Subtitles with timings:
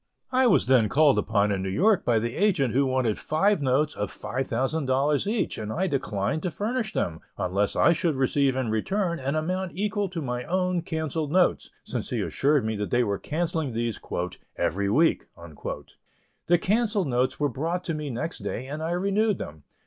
[0.31, 3.93] I was then called upon in New York by the agent who wanted five notes
[3.93, 9.19] of $5,000 each and I declined to furnish them, unless I should receive in return
[9.19, 9.35] an
[9.75, 13.99] equal amount in my own cancelled notes, since he assured me they were cancelling these
[14.55, 15.27] "every week."
[16.47, 19.65] The cancelled notes were brought to me next day and I renewed them.